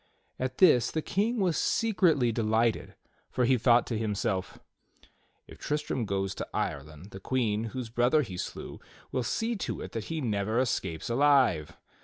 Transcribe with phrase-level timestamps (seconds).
[0.39, 2.95] At this the King was secretly delighted,
[3.29, 4.57] for he thought to himself:
[5.47, 8.79] "If Tristram goes to Ireland, the Queen whose brother he slew
[9.11, 11.77] will see to it that he never escapes alive."